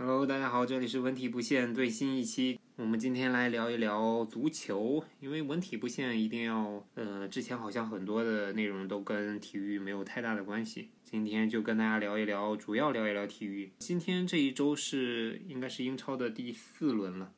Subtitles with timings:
[0.00, 2.60] Hello，大家好，这里是文体不限最新一期。
[2.76, 10.90] 我们今天来聊一聊足球，因为文体不限一定要，呃，之前好像很多的内容都跟体育没有太大的关系。
[11.02, 13.72] 今天就跟大家聊一聊，主要聊一聊体育。
[13.80, 17.32] 今天这一周是应该是英超的第四轮了，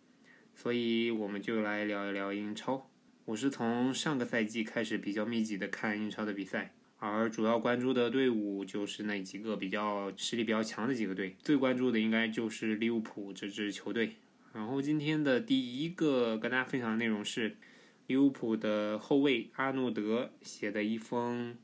[0.55, 2.91] 所以我们就来聊一聊英超。
[3.25, 6.75] 我是从上个赛季开始比较密集的看英超的比赛。
[7.01, 14.17] 而主要关注的队伍就是那几个比较实力比较强的几个队，最关注的应该就是利物浦这支球队。
[14.53, 17.57] 然后今天的第一个跟大家分享的内容是
[18.07, 21.57] 利物浦的后卫阿诺德写的一封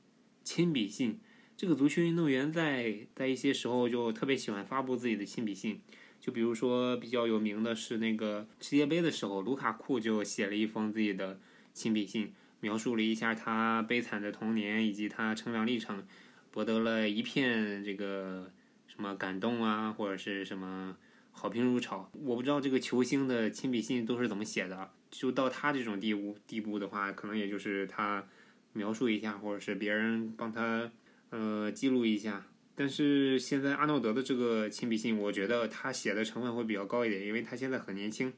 [0.42, 1.20] 亲笔信。
[1.54, 5.80] 这个足球运动员在在一些时候就特别喜欢发布自己的亲笔信，
[6.18, 11.38] 就比如说比较有名的是那个世界杯的时候，卢卡库就写了一封自己的
[11.74, 12.32] 亲笔信。
[12.66, 16.04] 描述了一下他悲惨的童年以及他成长历程，
[16.50, 18.50] 博得了一片这个
[18.88, 20.96] 什么感动啊，或者是什么
[21.30, 22.10] 好评如潮。
[22.24, 28.26] 我不知道这个球星的亲笔信都是怎么写的，就到他这种地步地步的话，可能也就是他
[28.72, 30.90] 描述一下，或者是别人帮他
[31.30, 32.44] 呃记录一下。
[32.74, 38.32] 但是现在阿诺德的这个亲笔信，我觉得他写的成分会比较高一点，因为他现在很年轻，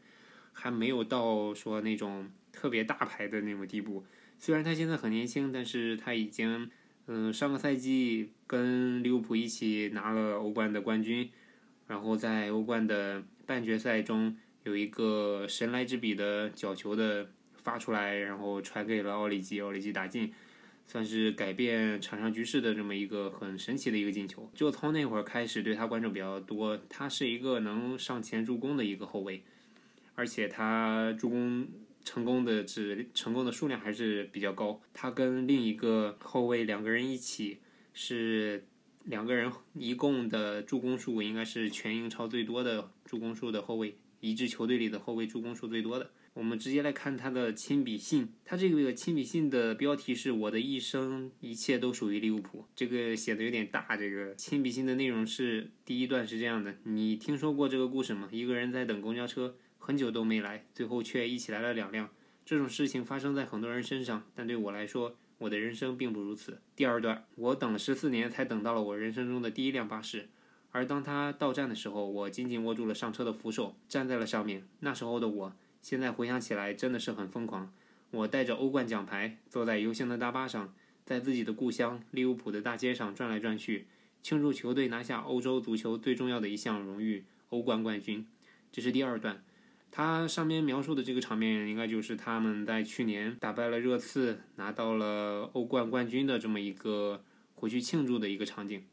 [0.59, 2.28] 还没有到说那种。
[2.51, 4.05] 特别大牌的那种地步，
[4.37, 6.69] 虽然他现在很年轻，但是他已经，
[7.06, 11.31] 嗯，上个赛季跟利物浦一起拿了欧冠的冠军，
[11.87, 20.33] 然后在欧冠的半决赛中有一个神来之笔的角球的发出来，然后传给了奥里吉，奥里吉打进，
[20.89, 24.50] 算是改变场上局势的这么一个很神奇的一个进球。
[24.53, 29.45] 就从那会儿开始对他关注比较多，他是一个能上前助攻的一个后卫，
[30.19, 31.69] 而且他助攻。
[32.05, 34.81] 成功的只成功的数量还是比较高。
[34.95, 37.59] 他跟另一个后卫两个人一起
[37.93, 38.65] 是
[39.05, 46.11] 两个人一共的助攻数应该是全英超最多的助攻数的后卫，一支球队里的后卫助攻数最多的。
[46.33, 52.65] 我们直接来看他的亲笔信，他这个亲笔信的标题是我的一生一切都属于利物浦。
[52.75, 53.99] 这个写的有点大。
[53.99, 58.31] 这个亲笔信的内容是第一段是这样的：你听说过这个故事吗？
[58.33, 59.57] 一个人在等公交车。
[59.78, 62.11] 很久都没来，最后却一起来了两辆。
[62.44, 66.61] 这种事情发生在很多人身上，但对我来说，我的人生并不如此。
[66.75, 70.28] 第二段，我等了十四年才等到了我人生中的第一辆巴士，
[70.71, 74.66] 而当他到站的时候，我紧紧握住了上车的扶手，站在了上面。
[74.81, 77.72] 那时候的我，现在回想起来真的是很疯狂。
[78.10, 80.75] 我带着欧冠奖牌，坐在游行的大巴上，
[81.05, 83.87] 在自己的故乡利物浦的大街上转来转去，
[84.22, 88.27] 庆祝球队拿下欧洲足球最重要的一项荣誉——欧冠冠军。
[88.72, 89.45] 这是第二段。
[89.91, 98.84] 他上面描述的这个场面，应该就是他们在去年打败了热刺，拿到了欧冠冠军的这么一个回去庆祝的一个场景。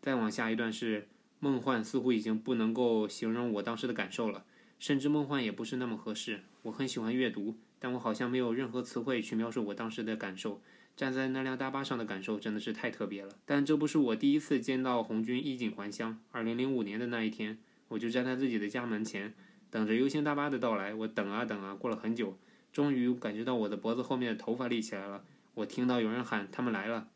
[0.00, 1.06] 再往下一段是
[1.38, 4.44] 梦幻，似乎已经不能够形容我当时的感受了，
[4.78, 6.40] 甚至梦幻也不是那么合适。
[6.62, 10.60] 我很喜欢阅读，但我好像没有任何词汇去描述我当时的感受。
[10.96, 13.30] 站在那辆大巴上的感受真的是太特别了。
[13.46, 16.18] 但这不是我第一次见到红军衣锦还乡。
[16.30, 17.58] 二零零五年的那一天，
[17.88, 19.32] 我就站在自己的家门前。
[19.70, 22.36] 等着 U 型大巴的到来，我等啊等啊，过了很久，
[22.72, 25.24] 终于感觉到我的脖子后面的头发立起来了。
[25.54, 27.08] 我听到有人喊：“他们来了！”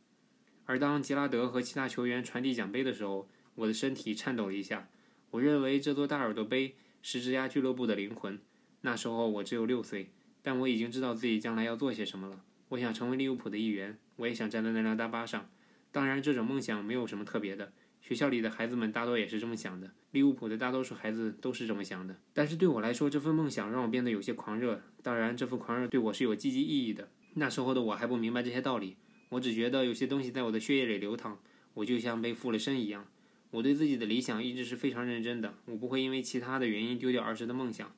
[0.67, 4.89] 而当吉拉德和其他球员传递奖杯的时候，我的身体颤抖了一下。
[5.31, 8.39] 我认为这座大耳朵杯是这家俱乐部的灵魂。
[8.83, 10.11] 那时候我只有六岁，
[10.43, 12.41] 但我已经知道自己将来要做些什么了。
[12.71, 15.49] 我想成为利物浦的一员，我也想站在那辆大巴上。
[15.91, 17.73] 当然，这种梦想没有什么特别的。
[18.07, 22.15] 学校里的孩子们大多也是这么想的，利物浦的大多数孩子都是这么想的。
[22.35, 24.83] 但是对我来说，这份梦想让我变得有些狂热。
[25.03, 27.09] 当然，这份狂热对我是有积极意义的。
[27.33, 28.99] 那时候的我还不明白这些道理，
[29.31, 31.41] 我只觉得有些东西在我的血液里流淌，
[31.73, 33.07] 我就像被附了身一样。
[33.51, 37.91] 我对自己的理想一直是非常认真的，我不会因为其他的原因丢掉儿时的梦想。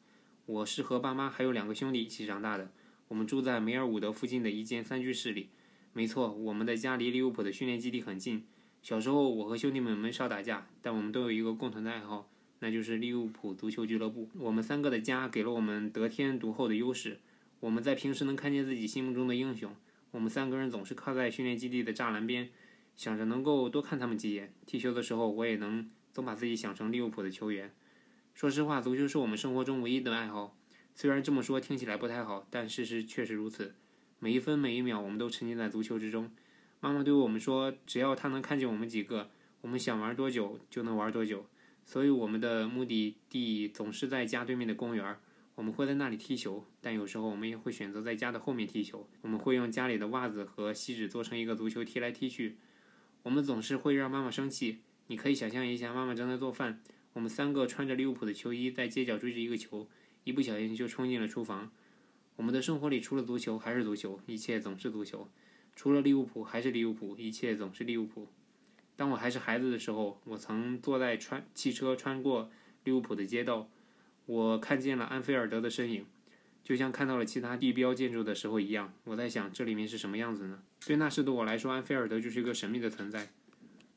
[0.45, 2.71] 我是和爸妈还有两个兄弟一起长大的，
[3.09, 5.49] 我们住在梅尔伍德附近的一间三居室里。
[5.93, 8.45] 没错，我们的家离利物浦的训练基地很近。
[8.86, 12.30] 小时候，我和兄弟们没少打架，但我们都有一个共同的爱好，
[12.60, 14.30] 那就是利物浦足球俱乐部。
[14.38, 17.18] 我们三个的家给了我们得天独厚的优势，
[17.59, 19.74] 我们在平时能看见自己心目中的英雄。
[20.12, 22.48] 我们三个人总是靠在训练基地的栅栏边，
[22.94, 24.54] 想着能够多看他们几眼。
[24.66, 27.74] 踢球的时候，我也能总把自己想成利物浦的球员。
[28.34, 30.56] 说实话，足球是我们生活中唯一的爱好。
[30.94, 33.74] 虽然这么说听起来不太好，但事实确实如此。
[34.21, 36.30] 每一分每一秒，我们都沉浸在足球之中。
[36.81, 39.31] 妈妈对我们说：“只要她能看见我们几个，
[39.61, 41.47] 我们想玩多久就能玩多久。”
[41.84, 45.17] 所以我们的目的地总是在家对面的公园。
[45.55, 49.09] 我们会在那里踢球，但有时候我们也会选择在家的后面踢球。
[49.23, 52.59] 我们会用家里的袜子和锡纸做成一个足球，踢来踢去。
[53.23, 54.81] 我们总是会让妈妈生气。
[55.07, 56.83] 你可以想象一下，妈妈正在做饭，
[57.15, 59.89] 我们三个穿着利物浦的球衣，在街角追着一个球，
[60.25, 61.73] 一不小心就冲进了厨房。
[62.34, 65.31] 我们的生活里除了足球还是足球，一切总是足球；
[65.77, 68.27] 除了利物浦还是利物浦，一切总是利物浦。
[68.97, 72.51] 当我还是孩子的时候，我曾坐在穿汽车穿过
[72.83, 73.69] 利物浦的街道，
[74.25, 76.05] 我看见了安菲尔德的身影，
[76.65, 78.93] 就像看到了其他地标建筑的时候一样。
[79.05, 80.63] 我在想，这里面是什么样子呢？
[80.87, 83.28] 对那时的我来说，安菲尔德就是一个神秘的存在。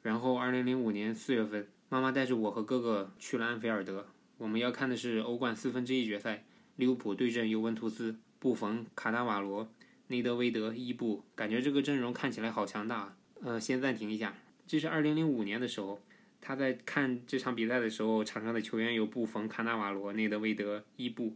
[0.03, 1.67] 然后，二零零五年四月份。
[1.91, 4.05] 妈妈带着我和哥哥去了安菲尔德，
[4.37, 6.45] 我们要看的是欧冠四分之一决赛，
[6.75, 9.67] 利物浦对阵尤文图斯，布冯、卡纳瓦罗、
[10.11, 13.15] 内德维德、伊布，感觉这个阵容看起来好强大。
[13.41, 14.35] 呃，先暂停一下，
[14.65, 16.01] 这是二零零五年的时候，
[16.41, 21.35] 他在看这场比赛的时候，场上的球员有布冯、卡纳瓦罗、内德维德、伊布，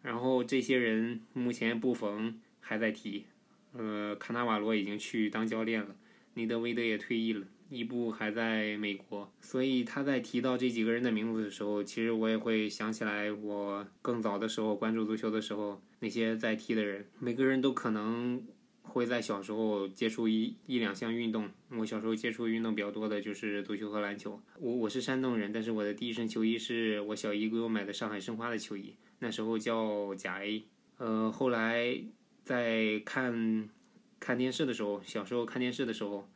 [0.00, 3.26] 然后这些人目前布冯还在踢，
[3.74, 5.94] 呃，卡纳瓦罗已经去当教练了，
[6.32, 7.46] 内德维德也退役了。
[7.72, 17.06] 一部还在美国，所以他在提到这几个人的名字的时候，其实我也会想起来我更早的时候关注足球的时候那些在踢的人。
[17.18, 18.46] 每个人都可能
[18.82, 21.48] 会在小时候接触一一两项运动。
[21.70, 24.38] 我小时候接触运动比较多的就是足球和篮球。
[24.60, 30.62] 我我是山东人，但是我的第一身球衣是我小姨给我买的上海申花的球衣，那时候叫甲 A。
[30.98, 31.98] 呃，后来
[32.44, 33.70] 在看
[34.20, 36.28] 看电视的时候，小时候看电视的时候。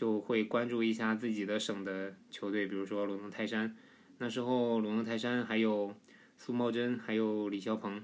[0.00, 3.76] 就会关注一下自己的省的球队，比如说鲁能泰山。
[4.16, 5.94] 那时候鲁能泰山还有
[6.38, 8.02] 苏茂贞，还有李霄鹏，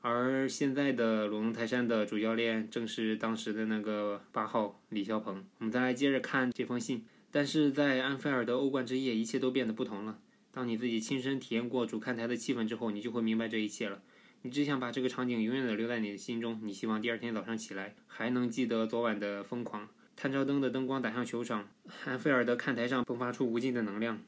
[0.00, 5.44] 而现在的鲁能泰山的主教练正是当时的那个八号李霄鹏。
[5.58, 7.04] 我们再来接着看这封信。
[7.30, 10.18] 但是在安菲尔德欧冠之夜，一切都变得不同了。
[10.50, 14.00] 当你自己亲身体验过主看台的气氛之后，你就会明白这一切了。
[14.40, 16.58] 你只想把这个场景永远的留在你的心中。
[16.62, 19.86] 你希望第二天早上起来还能记得昨晚的疯狂。
[20.22, 21.70] 探照灯的灯光打向球场，
[22.04, 24.20] 安菲尔德看台上迸发出无尽的能量。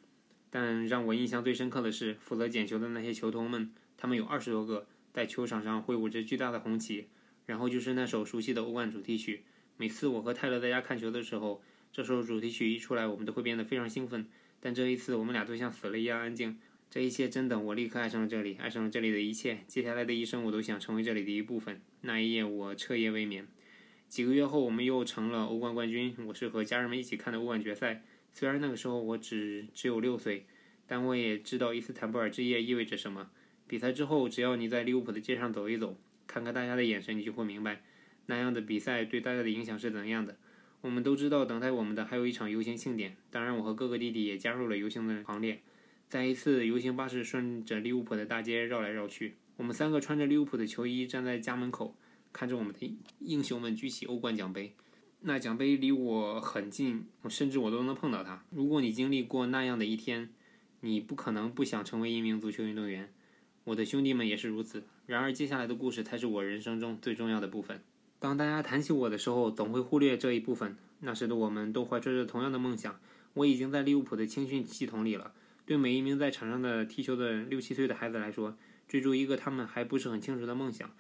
[0.49, 7.09] 但让我印象最深刻的是，负责捡球的那些球童们，他们有二十多个，在球场上挥舞着巨大的红旗。
[7.44, 9.44] 然后就是那首熟悉的欧冠主题曲。
[9.77, 11.62] 每次我和泰勒在家看球的时候，
[11.93, 14.27] 这首主题曲一出来，我们都会变得非常兴奋。
[14.61, 16.59] 但这一次，我们俩都像死了一样安静。
[16.88, 19.59] 这一切真的，我立刻爱上了这里，爱上了这里的一切。
[19.69, 21.83] 接下来的一生，我都想成为这里的一部分。
[22.00, 23.47] 那一夜，我彻夜未眠。
[24.12, 26.14] 几个月后，我们又成了欧冠冠军。
[26.26, 28.03] 我是和家人们一起看的欧冠决赛。
[28.31, 30.44] 虽然那个时候我只只有六岁，
[30.87, 33.31] 但我也知道伊斯坦布尔之夜意味着什么。
[33.67, 37.82] 比赛之后，只要你在利物浦的街上走一走，看看大家的眼神，你就会明白
[38.26, 40.37] 那样的比赛对大家的影响是怎样的。
[40.82, 43.17] 我们都知道，等待我们的还有一场游行庆典。
[43.31, 45.62] 当然，我和哥哥弟弟也加入了游行的行列。
[46.06, 51.97] 在一次游行巴士顺着利物浦的大街绕来绕去，我们三个穿着利物浦的球衣站在家门口。
[52.32, 54.75] 看着我们的英雄们举起欧冠奖杯，
[55.20, 58.44] 那奖杯离我很近，甚至我都能碰到它。
[58.50, 60.31] 如果你经历过那样的一天，
[60.81, 63.12] 你不可能不想成为一名足球运动员。
[63.64, 64.84] 我的兄弟们也是如此。
[65.06, 67.81] 然而，接下来的故事才是我人生中最重要的部分。
[68.19, 70.76] 当大家谈起我的时候，总会忽略这一部分。
[71.00, 72.99] 那时的我们都怀揣着同样的梦想。
[73.35, 75.32] 我已经在利物浦的青训系统里了。
[75.64, 78.56] 对每一名在场上的踢球的六七岁的孩子来说，
[78.88, 80.90] 追逐一个他们还不是很清楚的梦想。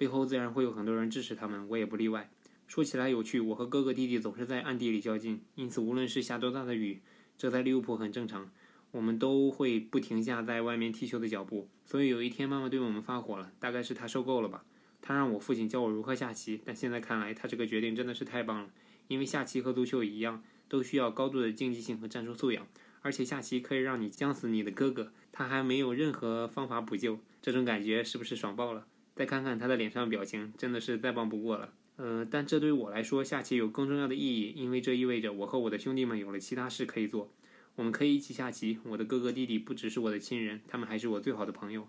[0.00, 2.30] 背后自然会有很多人支持他们，我也不例外。
[2.66, 7.02] 说起来有趣，我和哥哥弟弟总是在暗地里较劲，因此无论是下多大的雨，
[7.36, 8.50] 这在利物浦很正常，
[8.92, 11.68] 我们都会不停下在外面踢球的脚步。
[11.84, 14.64] 所以有一天，妈妈对我们发火了，大概是她受够了吧。
[15.02, 18.70] 她让我父亲教我如何下棋，但现在看来，她这个决定真的是太棒了，
[19.08, 22.66] 因为下棋和足球一样，都需要高度的竞技性和战术素养，
[23.02, 28.86] 而且下棋可以让你将死你的哥哥，他还没有任何方法补救，这种感觉是不是爽爆了？
[29.20, 31.74] 再看看他的脸上表情，真的是再棒不过了。
[31.96, 37.30] 呃，但这对于我来说，下棋有更重要的意义，因为这意味着我和我的兄弟们有了其他事可以做。
[37.74, 38.78] 我们可以一起下棋。
[38.82, 41.86] 我的哥哥弟弟不只是我的亲人，他们还是我最好的朋友。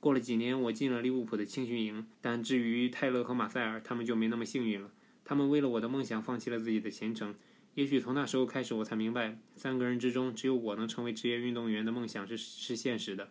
[0.00, 4.90] 过了几年，我进了利物浦的青训营，但至于泰勒和马塞尔，他们就没那么幸运了。
[5.24, 7.32] 他们为了我的梦想放弃了自己的前程。
[7.76, 13.30] 也许从那时候开始，我才明白，三个人之中，只有我能成为职业运动员的梦想是是现实的，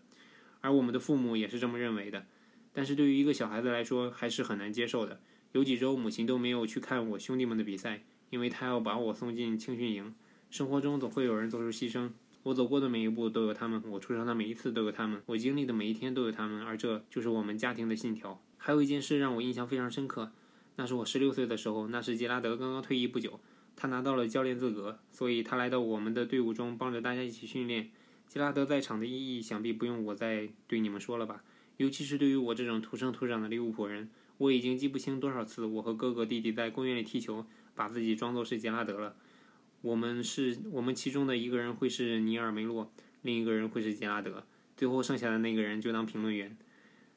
[0.62, 2.26] 而我们的父母也是这么认为的。
[2.74, 5.20] 但是对于一个小孩子来说，还是很难接受的。
[5.52, 10.14] 有几周，母亲都没有去看我兄弟们的比赛，因为她要把我送进青训营。
[10.50, 12.12] 生活中总会有人做出牺牲，
[12.44, 18.42] 我走过的每一步都有他们，我出生的每一次都有他们，我经历的每一天都有他们，而这就是我们家庭的信条。
[18.58, 20.32] 还有一件事让我印象非常深刻，
[20.76, 23.40] 那是我十六岁的时候，那时杰拉德刚刚退役不久，
[23.76, 27.92] 他拿到了教练资格，所以他来到我们的队伍中，帮着大家一起训练。
[28.28, 31.44] 杰拉德在场的意义，想必不用我再对你们说了吧。
[31.82, 34.08] 尤其是对于我这种土生土长的利物浦人，
[34.38, 39.16] 我已经记不清多少次我和哥哥弟弟在公园里踢球，把自己装作是杰拉德了。
[39.82, 44.46] 我们是，我们其中的一个人会是尼尔梅洛，另一个人会是杰拉德，
[44.78, 46.56] 最后剩下的那个人就当评论员。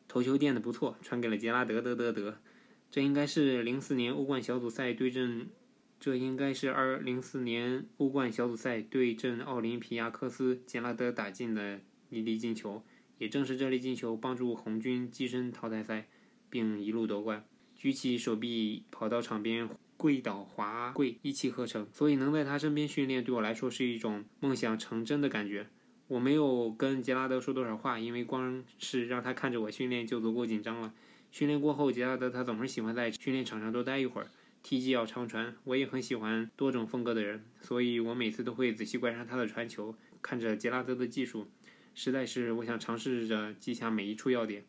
[0.08, 2.38] 头球垫的不错，传给了杰拉德，得得得。
[2.90, 5.46] 这应该是零四年欧冠小组赛对阵，
[6.00, 12.82] 这应该是二零四年欧冠小组赛对阵奥林匹亚科斯，杰拉德打进的一粒进球。
[13.24, 16.06] 也正是这粒进球帮助红军跻身淘汰赛，
[16.50, 17.42] 并一路夺冠。
[17.74, 19.66] 举起手臂跑到场边
[19.96, 21.88] 跪倒滑跪，一气呵成。
[21.90, 25.66] 所以能在他身边训练，对我来说是一种梦想成真的感觉。
[26.06, 30.92] 我没有跟杰拉德说多少话，因为光是让他看着我训练就足够紧张了。
[31.30, 34.28] 训练过后，杰拉德他总是喜欢在训练场上多待一会儿，
[34.62, 35.56] 踢技要长传。
[35.64, 41.48] 我也很喜欢多种风格的人，所以我每次都会仔细观察他的传球，看着杰拉德的技术。
[41.94, 44.64] 实在是，我想尝试着记下每一处要点。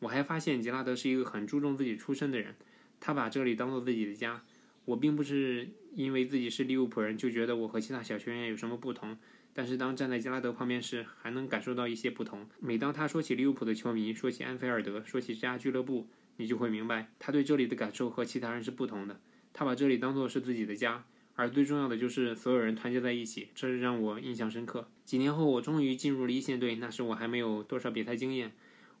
[0.00, 2.54] 我还发现杰拉德是一个很注重自己出身的人，
[3.00, 4.42] 他把这里当做自己的家。
[4.84, 9.18] 我并不是因为自己是利物浦人就觉得我和其他小球员有什么不同，
[9.52, 12.48] 但是当站在杰拉德旁边时，还能感受到一些不同。
[12.60, 19.20] 每当他说起利物浦的球迷，说起安菲尔德，说起这家俱乐部，你就会明白他对这里的感受和其他人是不同的。
[19.52, 21.04] 他把这里当做是自己的家。
[21.38, 24.88] 而最重要的就是所有人团结在一起，这是让我印象深刻。
[25.04, 28.50] 几年后，我终于进入了一线队，那时我还没有多少比赛经验，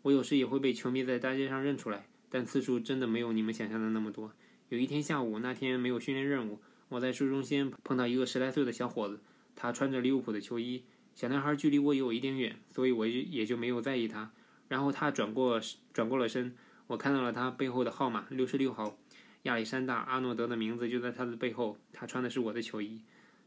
[0.02, 4.32] 我有时也会被球迷在大街上认出来，但次数真的没有你们想象的那么多。
[4.68, 9.18] 有一天下午，那天没有训练任务，我在市中心碰到一个十来岁的小伙子，
[9.56, 10.84] 他穿着利物浦的球衣，
[11.16, 14.30] 小男孩距离我有一点远，所以我也就没有在意他。
[14.68, 15.60] 然后他转过
[15.92, 16.54] 转过了身，
[16.86, 18.96] 我看到了他背后的号码六十六号。
[19.44, 23.00] 亚历山大·阿诺德的名字就在他的背后，他穿的是我的球衣。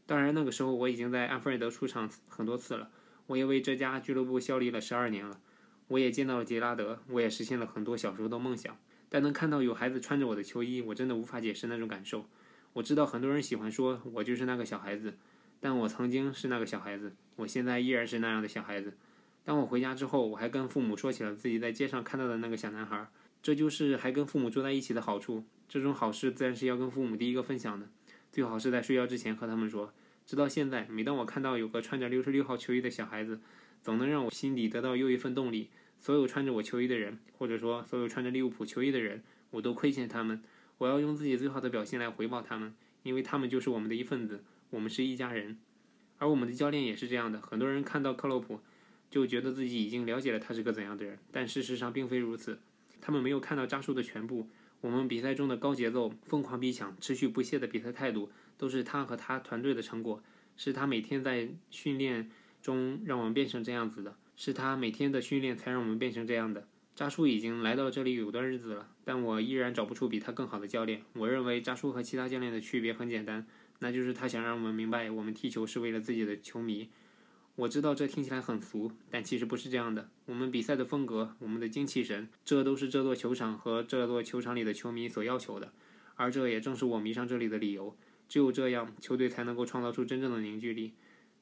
[0.06, 2.90] 当然，那个时候我已经在安菲尔德出场很多次了，
[3.26, 5.40] 我也为这家俱乐部效力了十二年了。
[5.88, 8.76] 我也见到了杰拉德，我也实现了很多小时候的梦想。
[9.08, 12.24] 但能看到有孩子穿着我的球衣，我真的无法解释那种感受。
[12.72, 15.14] 我知道很多人喜欢说我就是那个小孩子，
[15.60, 18.96] 但我曾经是那个小孩子，我现在依然是那样的小孩子。
[19.44, 23.06] 当我回家之后，我还跟父母说起了自己在街上看到的那个小男孩。
[23.42, 25.44] 这就是还跟父母住在一起的好处。
[25.68, 27.88] 这种好事自然是要跟父母第一个分享的，
[28.30, 29.92] 最好是在睡觉之前和他们说。
[30.24, 33.40] 直到现在，每当我看到有个穿着六十六号球衣的小孩子，
[33.82, 35.70] 总能让我心底得到又一份动力。
[35.98, 40.42] 所有穿着我球衣的人，或者说所有穿着利物浦球衣的人，我都亏欠他们。
[40.78, 45.58] 我要用自己最好的表现来回报他们，因为他们就是我们的一份子，我们是一家人。
[46.18, 47.40] 而我们的教练也是这样的。
[47.40, 48.60] 很多人看到克洛普，
[49.10, 52.58] 就觉得自己已经了解了他是个怎样的人，但事实上并非如此。
[53.02, 54.48] 他们没有看到扎叔的全部。
[54.80, 60.22] 我们比赛中的高节奏、疯狂逼抢、持续不懈的比赛态度，都是他和他团队的成果。
[60.56, 62.30] 是他每天在训练
[62.62, 64.16] 中让我们变成这样子的。
[64.34, 66.66] 是他每天的训练才让我们变成这样的。
[66.94, 71.02] 扎叔已经来到这里有段日子了，但我依然找不出比他更好的教练。
[71.14, 73.46] 我认为扎叔和其他教练的区别很简单，
[73.78, 76.88] 那就是他想让我们明白，我们踢球是为了自己的球迷。
[77.54, 80.08] 我知道这听起来很俗，但其实不是这样的。
[80.24, 85.70] 我们比赛的风格，我们的精气神，这都是这座球场和这座球场里的球迷所要求的。
[86.16, 87.94] 而这也正是我迷上这里的理由。
[88.26, 90.94] 只有这样，球队才能够创造出真正的凝聚力。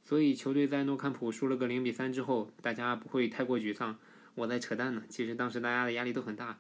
[0.03, 3.97] 所以，球队在诺坎普输了个零比三之后，大家不会太过沮丧。
[4.35, 5.05] 我在扯淡呢。
[5.09, 6.59] 其实当时大家的压力都很大。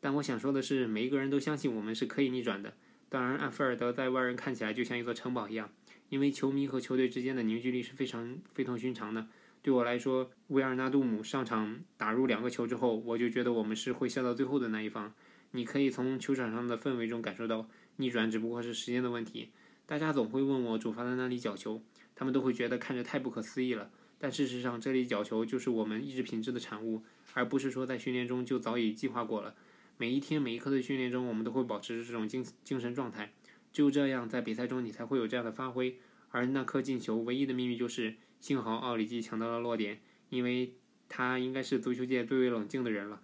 [0.00, 2.74] 但我想说的是，每一个人都相信我们是可以逆转的。
[3.08, 5.70] 当然，安菲尔德在外人看起来就像一座城堡一样。
[6.08, 9.26] 因为球迷和球队之间的凝聚力是非常非同寻常的。
[9.62, 15.12] 对我来说，维尔纳杜姆上场打入两个球之后，我就觉得我们是会笑到最后的那一方。
[15.50, 19.50] 你可以从球场上的氛围中感受到，逆转只不过是时间的问题。
[19.86, 21.82] 大家总会问我主罚的那粒角球，
[22.14, 23.90] 他们都会觉得看着太不可思议了。
[24.18, 27.02] 但事实上，这粒角球就是我们意志品质的产物，
[27.34, 29.54] 而不是说在训练中就早已计划过了。
[29.96, 33.32] 每一天每一刻的训练中，我们都会保持这种精精神状态。
[33.78, 36.00] 就这样，在比赛中你才会有这样的发挥。
[36.30, 40.72] 而那颗进球唯一的秘密就是，幸好奥里吉抢到了落点，因为
[41.08, 43.20] 他应该是足球界最为冷静的人了。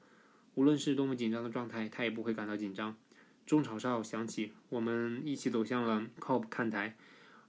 [0.55, 2.97] 无论是多么紧张的状态，他也不会感到紧张。
[3.45, 6.97] 中场哨响起，我们一起走向了 COP 看台，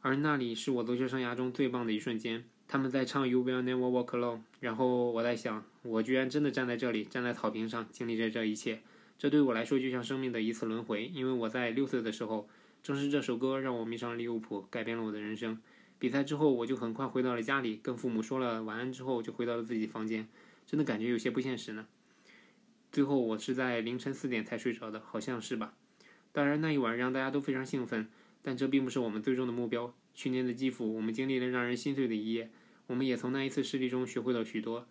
[0.02, 2.44] 而那里是我足球生涯中最棒的一瞬间。
[2.68, 8.82] 他们在唱 You Will Never Walk Alone，然后我在想，我居然真的站在这里，站在草坪上，经历着这一切。
[9.20, 12.50] 这对我来说就像生命的一次轮回，因为我在六岁的时候。
[12.86, 15.60] 正是这首歌让我迷上了利物浦，改变了我的人生。
[15.98, 20.27] 比赛之后，我就很快回到了家里，跟父母说了晚安之后，就回到了自己房间。
[20.68, 21.88] 真的感觉有些不现实呢。
[22.92, 25.74] 最后，我是在凌晨四点才睡着的，好像是吧？
[26.32, 28.08] 当然，那一晚让大家都非常兴奋，
[28.44, 29.92] 但这并不是我们最终的目标。
[30.13, 32.51] 去年的基辅，我们经历了让人心碎的一夜，
[32.86, 34.88] 我们也从那一次失利中学会了许多。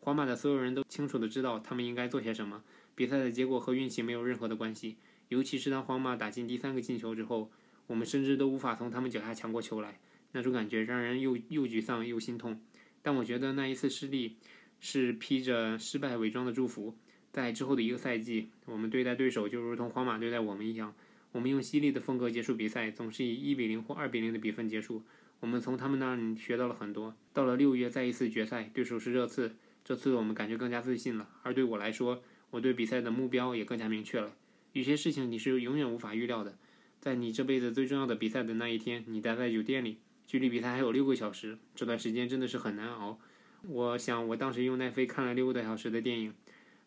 [0.00, 2.64] 皇马的所有人都清楚的知道他们应该做些什么。
[2.94, 4.96] 比赛的结果和运气没有任何的关系。
[5.28, 7.50] 尤其是当皇马打进第三个进球之后，
[7.86, 9.98] 我们甚至都无法从他们脚下抢过球来，
[10.32, 12.60] 那种感觉让人又又沮丧又心痛。
[13.02, 14.36] 但我觉得那一次失利
[14.80, 16.96] 是披着失败伪装的祝福。
[17.32, 20.94] 在之后的一个赛季，我们对待对手就如同皇马对待我们一样，
[21.32, 25.02] 我们用犀利的风格结束比赛，总是以一比零或二比零的比分结束。
[25.40, 27.14] 我们从他们那里学到了很多。
[27.34, 29.54] 到了六月，再一次决赛，对手是热刺，
[29.84, 31.28] 这次我们感觉更加自信了。
[31.42, 34.34] 而对我来说，我对比赛的目标也更加明确了。
[34.76, 36.54] 有些事情你是永远无法预料的。
[37.00, 43.18] 在你这辈子最重要的比赛的那一天，你待在酒店里，距离比赛还有六个小时，这段时间真的是很难熬。
[43.62, 46.34] 我想，我当时用奈飞看了六个多小时的电影。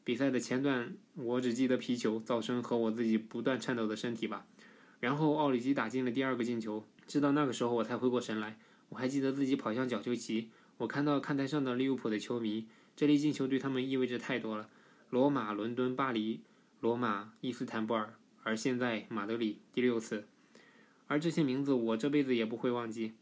[0.04, 4.46] 比赛的前段，我只记得皮球、噪声和我自己不断颤抖的身体吧。
[5.00, 8.60] 然后奥里吉打进了第二个进球，直到那个时候我才回过神来。
[8.90, 14.70] 我还记得自己跑向角球旗，我看到看台上的利物浦的球迷，这粒进球对他们意味着太多了。
[15.10, 16.42] 罗马、伦敦、巴黎、
[16.82, 20.28] 罗马、伊斯坦布尔，而现在马德里第六次，
[21.08, 23.16] 而这些名字我这辈子也不会忘记。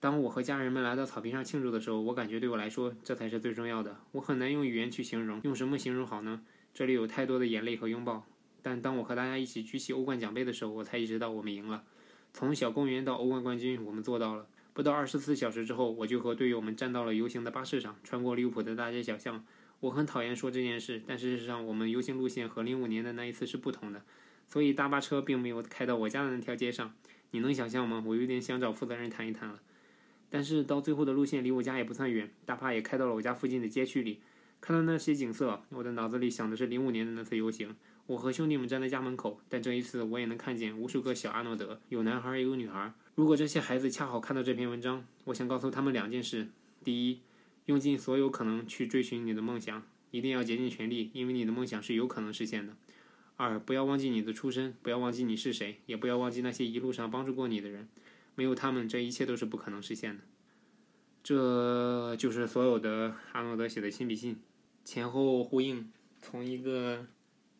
[0.00, 4.00] 当我和家人们来到草坪上庆祝的时候，我感觉对我来说这才是最重要的。
[4.12, 6.42] 我很难用语言去形容，用什么形容好呢？
[6.72, 8.24] 这里有太多的眼泪和拥抱。
[8.62, 11.84] 但当我和大家一起举起欧冠奖杯的时候，我才意识到我们赢了。
[12.32, 14.46] 从小公园到欧冠冠军，我们做到了。
[14.72, 19.44] 不到二十四小时之后，我就和队友们站到了游行的巴士上，穿过利物浦的大街小巷。
[19.80, 24.02] 我很讨厌说这件事，但事实上，我们游行路线和零五年的那一次是不同的，
[24.46, 26.94] 所以大巴车并没有开到我家的那条街上。
[27.32, 28.02] 你能想象吗？
[28.06, 29.60] 我有点想找负责人谈一谈了。
[30.30, 34.20] 但是到最后的路线离我家也不算远，大巴也开到了我家附近的街区里。
[34.60, 37.76] 看到那些景色，我的脑子里想的是零五年的那次游行。
[38.06, 42.92] 我和兄弟们站在家门口，但这一次我也能看见无数个小阿诺德，有男孩也有女孩。
[43.14, 46.48] 如果这些孩子恰好看到这篇文章，我想告诉他们两件事：
[46.82, 47.20] 第一，
[47.66, 52.72] 用尽所有可能去追寻你的梦想，一定要竭尽全力，因为你的梦想是有可能实现的；
[53.36, 57.88] 二，不要忘记你的出身，不要忘记你是谁，也不要忘记那些一路上帮助过你的人。
[58.34, 60.22] 没有他们，这一切都是不可能实现的。
[61.22, 64.36] 这就是所有的阿诺德写的亲笔信，
[64.84, 65.90] 前后呼应。
[66.22, 67.06] 从一个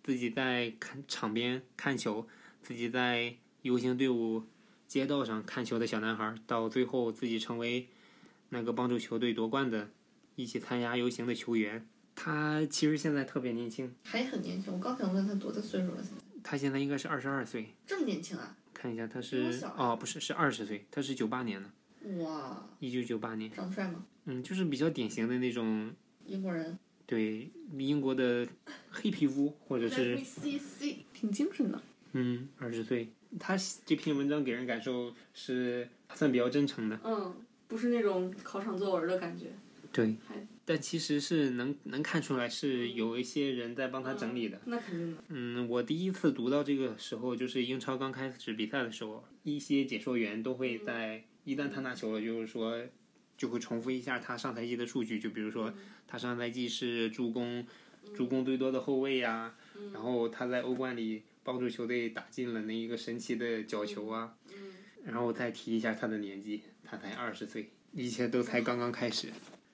[0.03, 2.27] 自己在看场边看球，
[2.63, 4.43] 自己在游行队伍
[4.89, 7.87] 街道上看球的小男孩，到最后自己成为
[8.57, 9.91] 那个帮助球队夺冠的、
[10.35, 11.87] 一起参加游行的球员。
[12.15, 14.73] 他其实现在特别年轻，还很年轻。
[14.73, 16.03] 我刚想问他多大岁数了？
[16.03, 17.67] 现在他现在应该是二十二岁。
[17.87, 18.57] 这么年轻啊？
[18.73, 21.71] 看一下，他是哦，不是，是二十岁，他是九八年的。
[22.25, 22.67] 哇！
[22.81, 23.53] 一九九八年。
[23.53, 24.07] 长得帅吗？
[24.25, 25.93] 嗯，就是比较典型的那种
[26.25, 26.79] 英国人。
[27.05, 28.49] 对，英国的
[28.91, 30.19] 黑皮肤，或者是。
[31.13, 31.83] 挺精神的。
[32.13, 36.99] 嗯，二十岁，他这篇文章给人感受是算比较真诚的。
[37.05, 37.35] 嗯，
[37.69, 39.47] 不是那种考场作文的感觉。
[39.93, 40.17] 对。
[40.69, 44.61] 但其实是能能看出来是有一些人在帮他整理的。
[44.65, 45.23] 那肯定的。
[45.29, 52.83] 嗯，我第一次读到这个时候，就是英超刚开始比赛的时候，一些解说员都会在一旦他拿球了，就是说
[53.39, 55.73] 就会重复一下他上赛季的数据，就比如说
[56.09, 57.65] 他上赛季是助攻
[58.13, 59.55] 助攻最多的后卫呀，
[59.93, 64.35] 然后他在欧冠里帮助球队打进了那一个神奇的角球啊，
[65.05, 69.29] 然后再提一下他的年纪，他才二十岁，一切都才刚刚开始。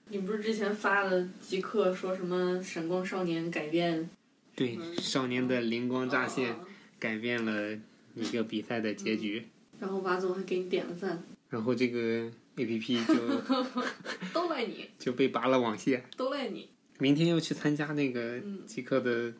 [0.09, 4.09] 你不是之前发了极客说什么闪光少年改变？
[4.55, 6.57] 对，少年的灵光乍现，
[6.98, 7.79] 改变了
[8.14, 9.46] 一个比赛的结局。
[9.79, 11.22] 然后瓦总还给你点了赞。
[11.51, 13.14] 然后这个 A P P 就
[14.33, 16.05] 都赖你， 就被拔了网线。
[16.16, 16.68] 都赖你。
[16.98, 19.33] 明天要去参加那个极客的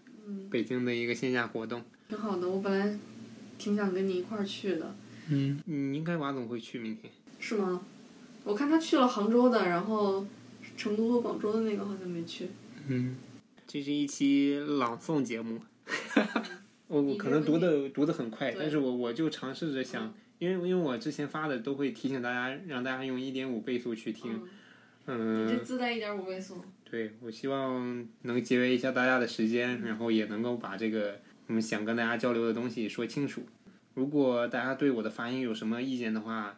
[0.50, 1.82] 北京的一个线下活动。
[2.08, 2.98] 挺好的，我本来
[3.58, 4.94] 挺想跟你一块儿去的。
[5.28, 7.12] 嗯，你应该瓦总会去明天。
[7.42, 7.85] 是吗？
[8.44, 10.24] 我看他去了杭州的，然后。
[10.74, 12.48] 成都和广州的那个好像没去。
[12.87, 13.16] 嗯，
[13.66, 15.61] 这是一期朗诵节目，
[16.87, 24.40] 我我可能读的读的很快，但是我我就尝试着想，因为因为我之前发的都会提醒大家，让大家用一点五倍速去听。
[25.07, 25.46] 嗯。
[25.46, 26.64] 你这自带一点五倍速。
[26.88, 33.42] 对，我希望能节约一下大家的时间，然后也能够把这个我们想跟大家交流的东西说清楚。
[33.94, 36.57] 如果大家对我的发音有什么意见的话，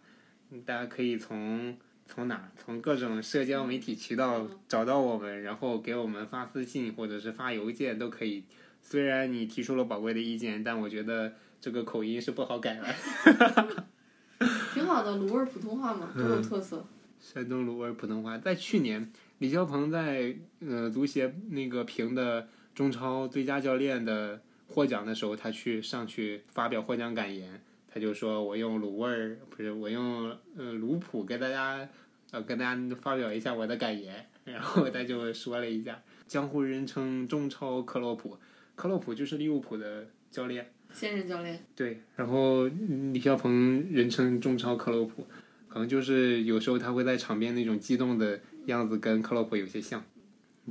[0.64, 1.76] 大家可以从。
[2.06, 2.50] 从哪？
[2.54, 8.44] 从各种社交媒体渠道找到我们，然后给我们发私信或者是发邮件都可以。
[8.82, 13.86] 虽然你提出了宝贵的意见，但我觉得这个口音是不好改的。
[14.74, 16.84] 挺好的，鲁味普通话嘛，多有特色。
[17.18, 27.62] 山东鲁味普通话，在去年李霄鹏在呃足协那个评的中超最佳教练的获奖的时候，他去上去发表获奖感言。
[27.94, 31.88] 他就说：“我用卤味儿，不是我用嗯鲁普跟大家
[32.32, 34.26] 呃跟大家发表一下我的感言。
[34.44, 38.36] ”然后他就说了一下，江湖人称中超克洛普，
[38.74, 41.64] 克洛普就是利物浦的教练，现任教练。
[41.76, 45.24] 对，然后李霄鹏人称中超克洛普，
[45.68, 50.04] 可能就是有时候他会在场边那种激动的样子跟克洛普有些像，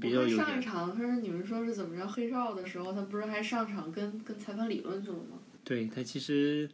[0.01, 0.61] 比较有上一。
[0.61, 5.39] 场，他是你们说是怎么着黑哨的时候，他不是还上场跟跟裁判理论去了吗？
[5.63, 6.69] 对他其实，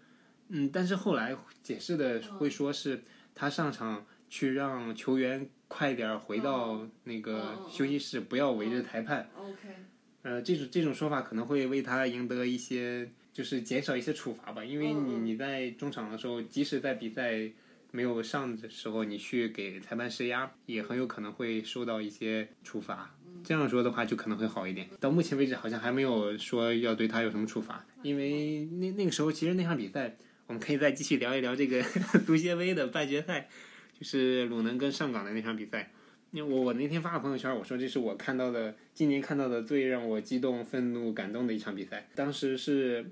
[0.49, 2.21] 嗯，但是后来解释的嗯。
[2.37, 3.01] 会说是
[3.33, 9.29] 他上场去让球员快点儿回到那嗯个休息室，不要围着裁判。
[9.37, 9.57] OK，
[10.23, 17.49] 呃，这种这种说法可能会为他赢得一些，就是减少一些处罚吧，因为你你在中场的时候，即使在比赛
[17.91, 23.15] 没有上的时候，你去给裁判施压，也很有可能会受到一些处罚。
[23.43, 24.89] 这样说的话，就可能会好一点。
[24.99, 30.17] 到目前为止，好像还没有说要对他有什么处罚，因为那那个时候其实那场比赛，
[30.49, 31.79] 我们可以再继续聊一聊这个
[32.25, 33.47] 足协杯的半决赛，
[33.93, 35.91] 就是鲁能跟上港的那场比赛。
[36.31, 42.09] 因为我我那天发了朋友圈，我说这是我看到的今年看到的最让我激动、愤怒、感动的一场比赛。
[42.15, 43.11] 当时是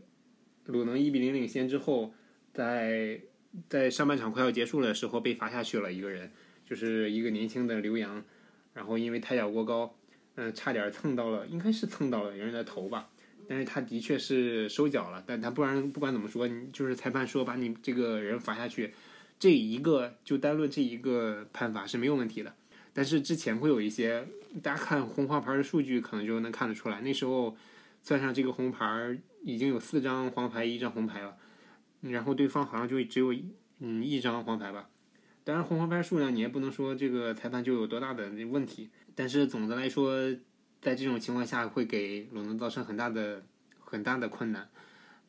[0.65, 2.11] 鲁能一比零领先之后，
[2.51, 3.21] 在
[3.69, 6.31] 在上半场快要结束的时候被罚下去了一个人，
[6.65, 8.25] 就是一个年轻的刘洋，
[8.73, 9.95] 然后因为抬脚过高，
[10.33, 13.11] 嗯、差点蹭到了，应该是蹭到了人的头吧。
[13.47, 18.93] 但是他的确是收脚了，但他不然不管怎么说，你就是裁判说把你这个人罚下去，
[19.39, 22.53] 这一个就单论这一个判罚是没有问题的。
[22.93, 24.27] 但是之前会有一些，
[24.61, 27.55] 大家看红黄牌的数据，可能就能看得出来，那时候
[28.01, 31.37] 算上这个红牌，已经有四张黄牌，一张红牌了，
[32.01, 33.33] 然后对方好像就只有
[33.79, 34.89] 嗯一张黄牌吧。
[35.43, 40.11] 当然，红黄牌数量你也不能说这个裁判就有多大的问题，但是总的来说，
[40.81, 43.43] 在这种情况下会给鲁能造成很大的
[43.79, 44.69] 很大的困难。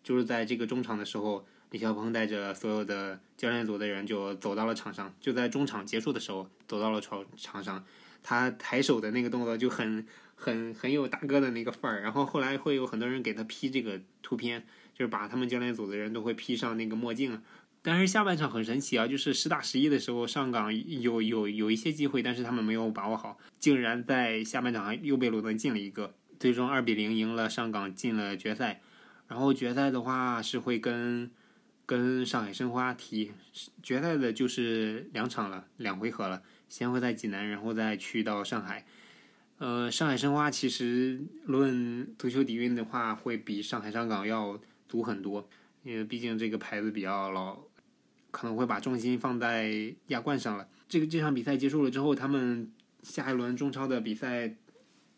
[0.02, 7.84] 就是在这个中场的时候，李霄鹏带着所有的教练组的人就走到了场上，就在中场结束的时候走到了场场上。
[8.22, 12.00] 他抬手的那个动作就很很很有大哥的那个范儿。
[12.00, 17.42] 然后后来会有很多人给他 P 这个图片，就是把他们教练组的人都会 P 上那个墨镜。
[17.82, 28.80] 但是下半场很神奇啊，就是十打十一的时候，上港有有有一些机会，但是他们没有把握好，竟然在下半场又被鲁能进了一个，最终二比零赢了上港，进了决赛。
[29.28, 31.30] 然后决赛的话是会跟
[31.84, 33.32] 跟上海申花踢，
[33.82, 38.86] 决赛的就是两场了，两回合了，先会在济南，然后再去到上海。
[39.58, 45.48] 呃，上海申花其实论足球底蕴的话，会比上海上港要足很多，
[45.82, 47.58] 因为毕竟这个牌子比较老，
[48.30, 50.68] 可能会把重心放在亚冠上了。
[50.88, 52.70] 这个这场比赛结束了之后，他们
[53.02, 54.54] 下一轮中超的比赛，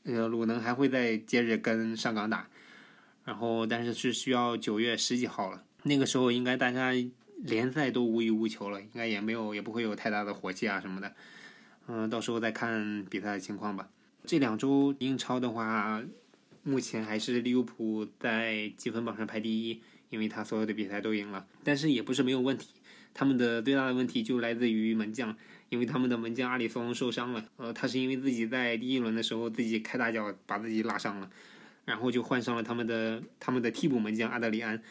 [0.05, 2.49] 呃，鲁能还会再接着跟上港打，
[3.25, 6.92] 然后但是是需要九月十几号了，那个时候应该大家
[7.37, 11.14] 联赛都无欲无求了，应该也没有也不会有太大的火气啊什么的，
[11.87, 13.88] 嗯、到时候再看比赛的情况吧。
[14.25, 16.03] 这两周英超的话，
[16.62, 22.68] 目前还是利物浦在积分榜上排第一，因为他所有的比赛都赢了，但是也不是没有问题。
[23.12, 25.37] 他们的最大的问题就来自于门将，
[25.68, 27.44] 因为他们的门将阿里松受伤了。
[27.57, 31.31] 呃，他是因为自己在第一轮的时候自己开大脚把自己拉伤了，
[31.85, 34.83] 然后就换上了他们的他们的替补门将阿德里安。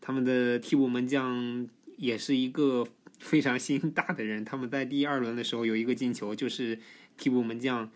[0.00, 2.86] 他们的替补门将也是一个
[3.18, 4.44] 非常心大的人。
[4.44, 6.78] 他们在第二轮的时候有一个进球，就是
[7.16, 7.90] 替补门将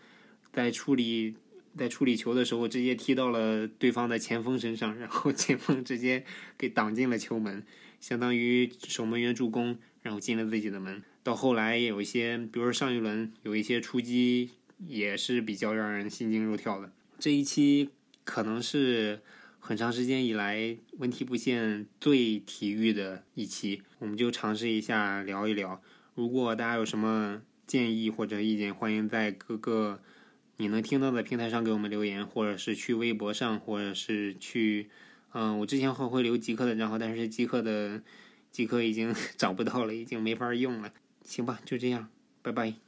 [0.51, 1.35] 在处理
[1.77, 6.25] 在处理球的时候直接踢到了对方的前锋身上，然后前锋直接
[6.57, 7.63] 给挡进了球门。
[7.99, 11.03] 相当于守门员助攻，然后进了自己的门。
[11.21, 14.51] 到后来也有一些，比如说上一轮有一些出击，
[14.87, 16.91] 也是比较让人心惊肉跳的。
[17.19, 17.89] 这一期
[18.23, 19.21] 可能是
[19.59, 25.81] 很长时间以来文体不限最体育的一期，我们就尝试一下聊一聊。
[26.15, 30.01] 如果大家有什么建议或者意见，欢迎在各个
[30.57, 34.89] 你能听到的平台上给我们留言，或者是去微博上，或者是去。
[35.33, 38.01] 嗯，我之前会会留极客的账号，但是极客的
[38.51, 40.91] 极客已经 找不到了，已经没法用了。
[41.23, 42.09] 行吧，就这样，
[42.41, 42.73] 拜拜。